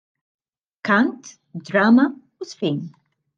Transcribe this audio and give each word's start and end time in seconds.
Kant, 0.87 1.29
drama 1.69 2.07
u 2.41 2.45
żfin. 2.51 2.79